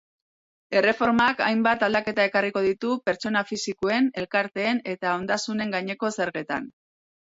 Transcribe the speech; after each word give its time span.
Erreformak 0.79 1.43
hainbat 1.47 1.85
aldaketa 1.89 2.27
ekarriko 2.31 2.65
ditu 2.69 2.95
pertsona 3.11 3.45
fisikoen, 3.53 4.11
elkarteen 4.25 4.85
eta 4.99 5.17
ondasunen 5.23 5.81
gaineko 5.81 6.17
zergetan. 6.21 6.73